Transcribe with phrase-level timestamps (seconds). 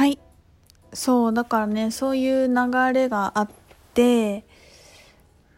[0.00, 0.18] はい
[0.94, 3.50] そうだからねそういう流れがあっ
[3.92, 4.46] て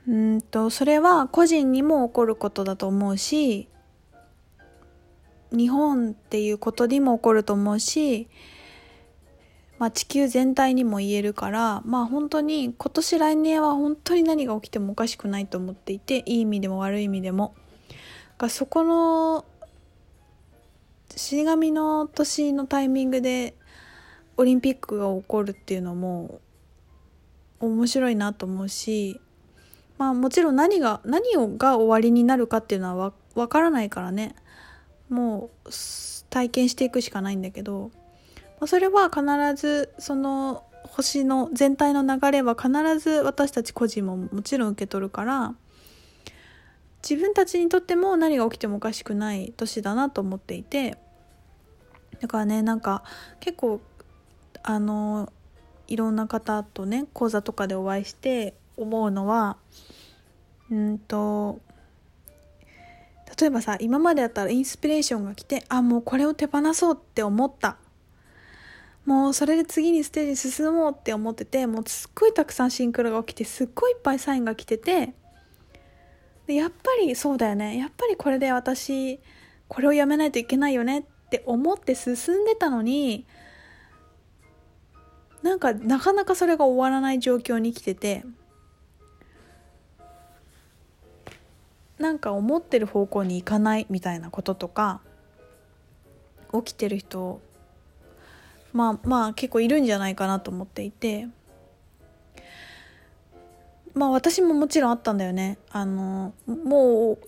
[0.09, 3.69] うんとそれは個人にも起こることだと思うし
[5.53, 8.27] 日本っていうことにも起こると思うし、
[9.79, 17.55] まあ、地球全体にも言えるからまあ本当に今年来年は本当に何が起きてもおかしくないと思っていていい意味でも悪い意味でも。
[18.39, 19.45] がそこの
[21.15, 23.55] 死神の年のタイミングで
[24.37, 26.41] オリンピックが起こるっていうのも
[27.61, 29.21] 面白いなと思うし
[29.99, 34.35] まあもちろん何が何をが終わりになるかっていうのはわからないからね。
[35.09, 35.71] もう
[36.31, 37.91] 体験していくしかないんだけど、
[38.59, 39.23] まあ、それは必
[39.55, 45.55] ずその星の全体の流れは必ず私たち個人ももちろん受け取るから
[47.09, 50.97] 自分たちにとっても何が起きてもおかしくない年だなと思っていて
[52.21, 53.03] だからねなんか
[53.41, 53.81] 結構
[54.63, 55.33] あの
[55.89, 59.57] いろんな方とね講座とかでお会いして思うのは
[60.71, 61.61] うんと
[63.41, 67.77] 例えばさ今までだったらインスピレーションが来てあもうこれを手放そうって思った。
[69.05, 75.15] もうそれで次にステージ進もうって思っててもうすっごいたくさんシンクロが起きてすっごいいっぱいサインが来てて
[76.47, 77.79] でやっぱりそうだよね。
[77.79, 79.19] やっぱりこれで私
[79.67, 83.27] これをやめないといけないよねって思って進んでたのに
[85.43, 88.25] なんかなかなかそれが終わらない状況に来てて
[91.99, 95.01] なんか思ってる方向に行かないみたいなこととか
[96.53, 97.41] 起きてる人
[98.73, 101.29] まあまあ結構いるんじゃないかなと思っていて
[103.95, 105.59] まあ私ももちろんあったんだよね。
[105.71, 107.19] あのもう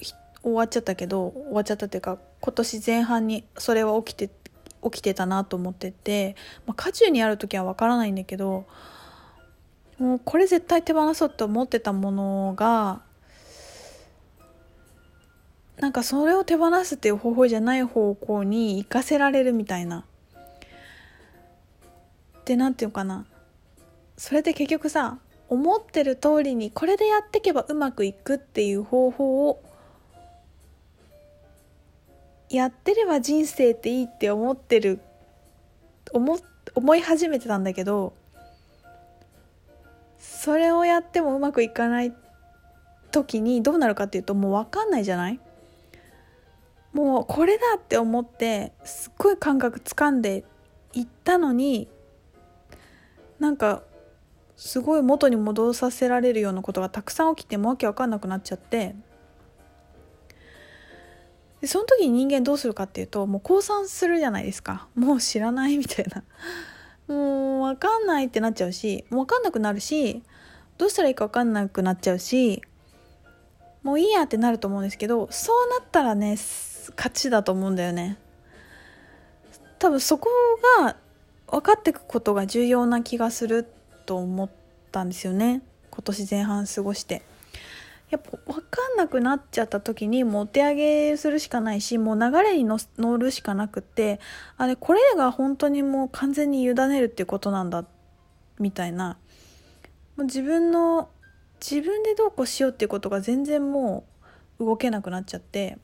[0.42, 4.30] 終わっちゃったけど終わっちゃったっていうか今年前半にそれは起きて
[4.84, 8.66] 起きてたなと思ってて、まあ、渦中にある時はわからないんだけど
[9.98, 13.00] もうこれ絶対手放そうって思ってたものが
[15.78, 20.04] なんかそれを手放すっていう方法じゃない方向に行かせられるみたいな。
[22.44, 23.24] で何て言うかな
[24.18, 29.62] それで結局さ思ってる通りにこれでやっていけばうまくいくっていう方法を
[32.50, 35.00] やってれば人生っていいって思ってる
[36.12, 36.38] 思
[36.74, 38.14] 思い始めてたんだけど
[40.18, 42.12] それをやってもうまくいかない
[43.10, 45.40] 時にどうなるかっていうともう分かんないじゃない？
[46.92, 50.44] もうこれだって思ってすっごい感覚つかんで
[50.92, 51.88] いったのに
[53.40, 53.82] なんか
[54.56, 58.94] すごい元に戻させられるようなことがたくさん起きてもわけわかんなくなっちゃって
[61.64, 64.86] でその時に人間どうするかっていうともう降参するじゃないですか。
[64.94, 66.22] もう知らないみたいな。
[67.08, 70.22] もう分かんないってなっちゃうしもう分かんなくなるし
[70.76, 72.60] どうしたらいいか分かんなくなっちゃうし
[73.82, 76.36] もういいやってなると思うんですけどそうなったらね
[76.96, 78.18] 勝ちだと思うんだよね。
[79.78, 80.28] 多分そこ
[80.78, 80.96] が
[81.46, 83.66] 分かっていくことが重要な気がする
[84.04, 84.50] と思っ
[84.92, 85.62] たんですよね。
[85.90, 87.22] 今年前半過ごして。
[88.14, 94.20] やっぱ分かんなくなっちゃった時にもうお手上げするしかないしもう流れに乗るしかなくって
[94.56, 97.84] あれこれが本当にもう完全に委ねるっていうことなんだ
[98.60, 99.18] みたいな。
[100.16, 101.08] もう自分の
[101.60, 104.04] 自分でどうこうしようっていうことが全然も
[104.60, 105.78] う動けなくなっちゃって。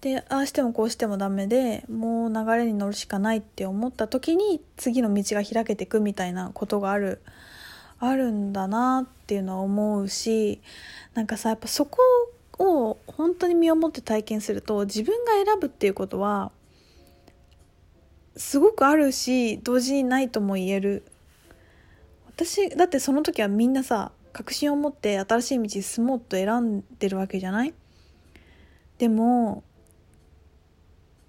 [0.00, 7.22] でああしてもこうしてもダメでもう流れに乗るしかないって思った時に次の道が開けていくみたいなことがある。
[8.00, 10.60] あるんだなっていうのは思うし
[11.14, 11.98] なんかさやっぱそこ
[12.58, 16.50] を本当に身をもって体験すると自分が選ぶっていうことは
[18.36, 21.02] すごくあるし同時にないとも言える。
[22.28, 27.74] 私だってその時はみんなさ確信を持って新しい道進もうと選んでるわけじゃない？
[28.96, 29.62] でも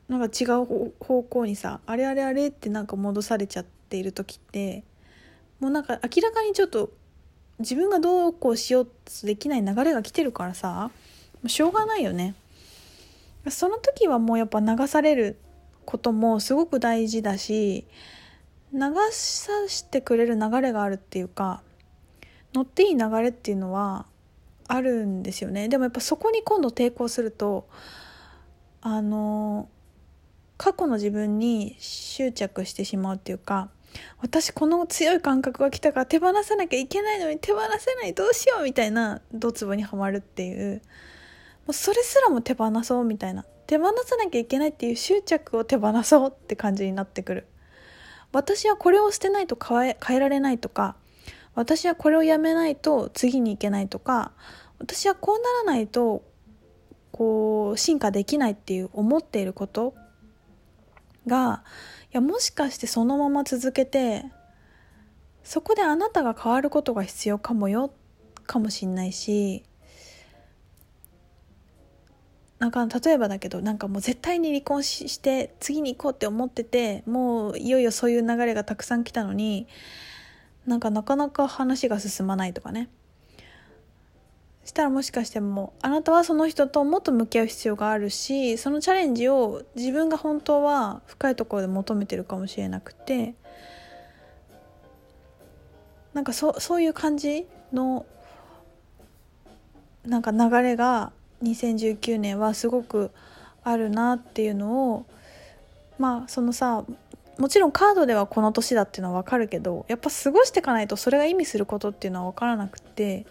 [0.08, 4.84] なんか違う方向にさあれあれあれってなんか戻されちゃっている時って
[5.62, 6.92] もうなんか明らかにちょっと
[7.60, 8.92] 自分がどうこうしようと
[9.28, 10.92] できない流れが来てるからさ
[11.48, 12.36] しょうがないよね。
[13.50, 15.38] その時はもうやっぱ流される
[15.86, 17.86] こともすごく大事だし
[18.72, 18.80] 流
[19.12, 21.62] さしてくれる流れがあるっていうか
[22.54, 24.06] 乗っていい流れっていうのは
[24.68, 25.70] あるんですよね。
[25.70, 27.68] でもやっぱそこに今度抵抗すると
[28.82, 29.70] あの
[30.58, 33.70] 過去の自分に執着してしまうっていうか
[34.20, 40.82] 私この強い感覚が来たから手放さなきゃいけないのに手放せないどうしようみたいなドツボにはまるっていう。
[41.66, 43.46] もうそれすらも手放そうみたいな。
[43.68, 47.48] 手放さなきゃいけないっていう執着を手放そうって感じになってくる。
[48.32, 50.96] 私はこれを捨てないと変え変えられないとか
[51.54, 54.32] 私はこれをやめないと次に行けないとか
[54.80, 56.24] 私はこうならないと
[57.12, 59.94] こう進化できないっていう思っていること
[61.28, 61.64] が
[62.12, 64.26] いやもしかしてそのまま続けて
[65.44, 67.94] そこであなたが変わることが必要かもよ
[68.46, 69.64] かもしんないし
[72.60, 79.68] なんか例えばだけどなんかもう絶対に離婚して次に行こうって思っててもういよいよそういう流れがたくさん来たのに
[80.68, 82.90] なんかなかなか話が進まないとかね。
[84.72, 93.36] したらもしかしてもあなたはその人ともっと向き合う必要があるしそのチャレンジを自分が本当は深いところで求めてるかもしれなくて
[96.14, 98.06] なんかそそういう感じの
[100.06, 101.12] なんか流れが
[101.44, 103.12] 2019年はすごく
[103.66, 105.06] あるなっていうのを
[106.00, 106.86] まあそのさ
[107.38, 113.26] もちろんカードではこの年だっていうのは分かるけどやっぱ過ごしていかないとそれが意味することっていうのは分からなくて、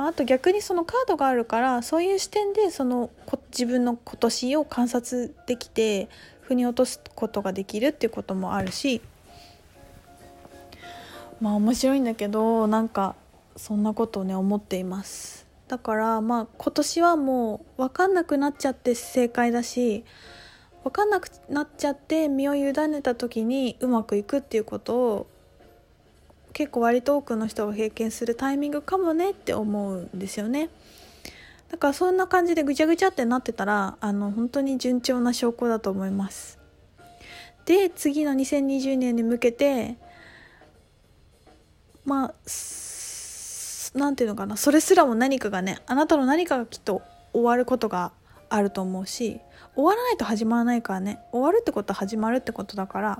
[0.00, 3.10] まあ、あと逆にそのカードがあるからそういう視点でその
[3.50, 6.08] 自分の今年を観察できて
[6.40, 9.02] 腑に落とすことができるっていうこともあるし
[11.38, 13.14] まあ面白いんだけどなんか
[13.56, 15.46] そんなことをね思っています。
[15.68, 20.06] だからまあ今年はもう分かんなくなっちゃって正解だし
[20.82, 25.26] 分かんなくなっちゃって身を委ねた時にうまくいくっていうことを
[26.52, 30.68] 結構割と多くの人が経験するタイミングかもねって思うんですよね。
[31.70, 36.58] だからそんな感じでぐちゃぐちゃってなってたらあの本当に順調な証拠だと思います。
[37.64, 39.96] で次の2020年に向けて
[42.04, 42.34] まあ
[43.94, 47.02] 何て言うのかなそれすらも何かがねあなたの何かがきっと
[47.32, 48.12] 終わることが
[48.48, 49.40] あると思うし
[49.76, 53.18] 終わらないと始まらないからね終わるってことは始まるってことだから、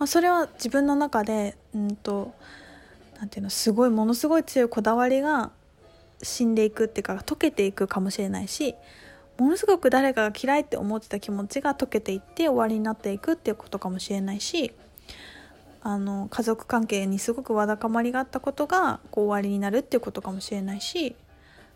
[0.00, 2.32] まあ、それは自分の中でうんと
[3.18, 5.50] なんていうのすごいものすごい強いこだわりが
[6.22, 8.74] 死んでいくっていうか溶けていくかもしれないし
[9.36, 14.72] ものすごく誰かが嫌いって思ってた気持ちが溶けていって終わりになっていくっていうことかもしれないし
[15.82, 21.14] あの家族関係にすごくわだかまりがあったことがこう終わりになるっていうことかもしれないし、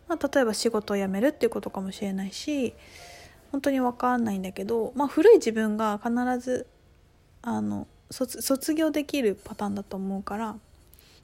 [0.08, 2.72] まあ、例えば仕事を辞めるっていうことかもしれないし
[3.52, 6.66] 本当に分かんないんだけど、まあ、古い自分が必ず
[7.42, 10.56] あの卒業できるパターンだと思うから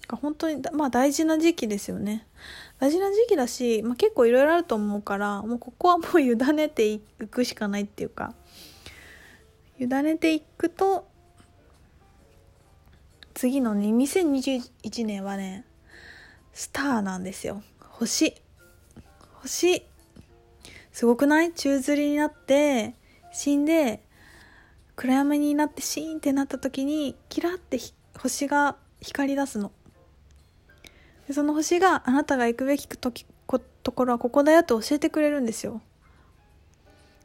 [0.09, 2.27] 本当にまあ大事な時期ですよね。
[2.81, 7.01] 大事な時期だし、まあ、結構いろいろあると思うからもうここはもう委ねてい
[7.31, 8.35] くしかないっていうか
[9.79, 11.07] 委ねていくと
[13.35, 15.65] 次のね2021年はね
[16.53, 17.63] スターなんですよ。
[17.79, 18.35] 星。
[19.43, 19.87] 星。
[20.93, 21.53] すごくない？
[21.53, 22.95] 宙吊りになって
[23.33, 24.03] 死んで
[25.01, 27.79] 暗闇になってシーンってなった時にキラって
[28.19, 29.73] 星が光り出すの。
[31.27, 33.25] でその星があなたが行くべき時
[33.83, 35.81] ところはここだよって教えてくれるんですよ。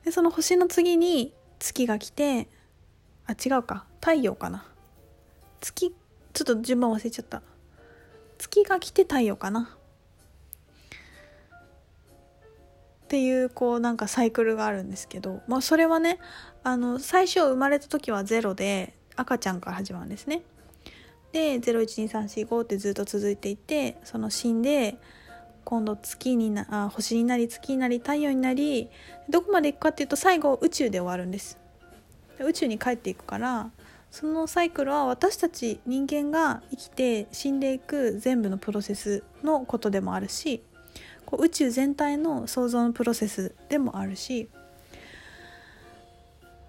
[0.05, 2.47] でその星の次に月が来て
[3.27, 3.85] あ違うか。
[3.99, 4.65] 太陽かな。
[5.59, 5.93] 月
[6.31, 7.41] ちょっと順番忘れちゃった。
[8.37, 9.77] 月が来て太陽かな。
[13.05, 16.17] っていうこうなんかサイクルがあるんですけど、まあ、それはね
[16.63, 20.41] あの最初生まれた時はゼロで赤ちゃんから始まるんですね。
[21.31, 24.97] で012345ってずっと続いていてその死んで
[25.65, 28.89] 今度月になあ星になり月になり太陽になり
[29.29, 31.59] どこまで行くかっていうと最後宇宙で終わるんです。
[32.39, 33.69] 宇宙に帰っていくから
[34.09, 40.63] そのサイクルは私たち人間が生きて死んでいく全部のプロセスのことでもあるし
[41.25, 44.49] こう宇宙全体の創造のプロセスでもあるし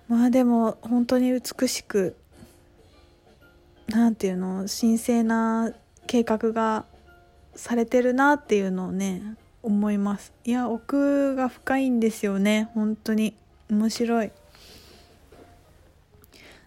[0.08, 2.16] まあでも本当に美しく
[3.88, 5.72] なんていうの神聖な
[6.06, 6.84] 計画が
[7.54, 10.32] されてるなっていうのをね思います。
[10.44, 12.70] いや奥が深いんですよね。
[12.74, 13.34] 本当に。
[13.68, 14.30] 面白い。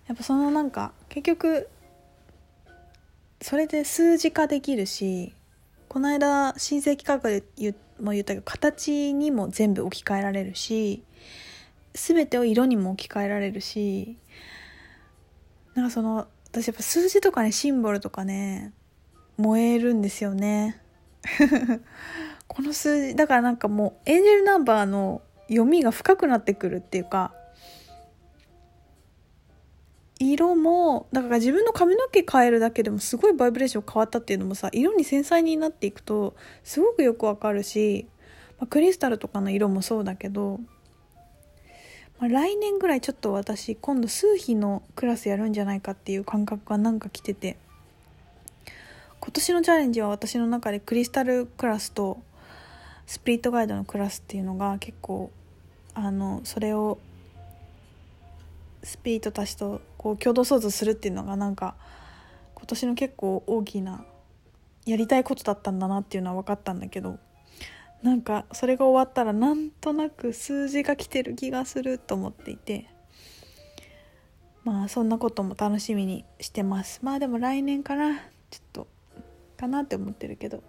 [0.08, 1.69] やっぱそのなんか結局
[3.41, 5.34] それで数字化できるし
[5.89, 11.03] この間申請企画で言も言ったけど形にも全部置き換えられるし
[11.93, 14.17] 全てを色にも置き換えられるし
[15.74, 18.72] なんかその私やっぱ数字とかねシンボルとかね
[19.38, 20.81] 燃えるんですよね。
[22.48, 27.34] この数字だからなんかもうエンジェルナンバーの読みが深くなってくるっていうか
[30.20, 38.06] 色もだから自分の髪の毛変えるだけでもすごいバイブレーション変わったっていうのもさ色に繊細になっていくとすごくよくわかるし
[38.60, 40.60] まあ、クリスタルとかの色もそうだけど、
[42.20, 47.58] まあ、来年ぐらいちょっと私今度数比のクラスやるんじゃないかっていう感覚がなんか来てて
[49.20, 52.22] 今年のチャレンジは私の中でクリスタルクラスと
[53.06, 55.32] スプリットガイドのクラスっていうのが結構
[55.94, 57.00] あのそれを
[58.83, 61.75] スピードたちとこう共同創造するっていうのがなんか
[62.55, 64.05] 今年の結構大きな
[64.86, 67.19] やりたいことだったんだなっていうのは分かったんだけど
[68.03, 72.88] なんかそれが終わったらなんとなく数字が来てる気がすると思っていて
[74.63, 77.00] まあそんなことも楽しみにしてます。
[77.01, 78.19] まあでも来年かな。
[78.51, 78.88] ちょっと
[79.57, 80.62] かなって思ってるけど。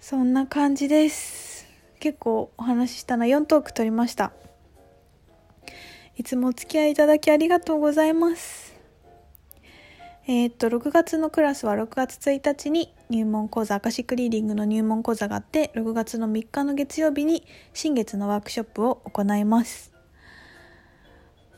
[0.00, 1.66] そんな感じです。
[2.00, 4.32] 結構お話ししたな4トーク取りました。
[6.18, 8.74] いつもお付き合いいただきありがとうございます。
[10.26, 19.92] えー、っと、6月のクラスは6月1日に入門講座、アカシックリーディングの入門講座があって、6月の3日の月曜日に新月のワークショップを行います。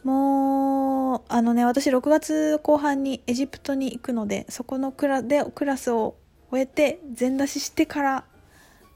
[0.05, 6.17] もう、あのね、私6月後半にエジプトに行くので、そこのクラでクラスを
[6.51, 8.25] 終えて、全出ししてから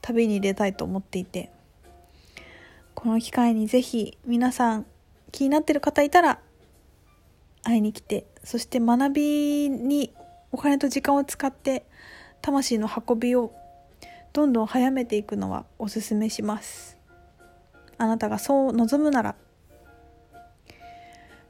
[0.02, 1.50] 旅に出たいと思っていて、
[2.94, 4.86] この機会にぜひ皆さん
[5.34, 6.38] 気になってる方いたら
[7.64, 10.12] 会いに来てそして学びに
[10.52, 11.84] お金と時間を使って
[12.40, 13.52] 魂の運びを
[14.32, 16.98] どんどん早めていくのはおすすめします。
[17.98, 19.34] あなたがそう望むなら。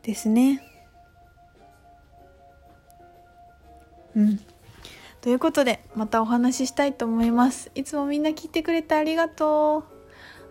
[0.02, 0.62] ですね。
[4.16, 4.40] うん。
[5.20, 7.70] ということでまたお話ししたいと思います。
[7.74, 9.84] いつもみんな聞いてくれてありがと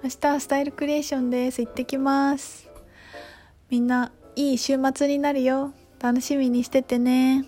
[0.01, 0.03] う。
[0.03, 1.61] 明日はスタイルクリエーションです。
[1.61, 2.72] 行ってきます。
[3.69, 5.73] みんないい週末になるよ。
[5.99, 7.45] 楽しみにしててね。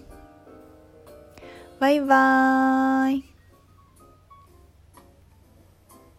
[1.79, 3.34] バイバーイ。